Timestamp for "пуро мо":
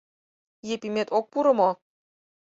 1.31-1.69